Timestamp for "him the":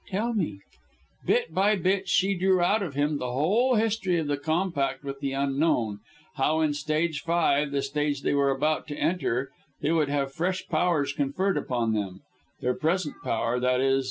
2.95-3.31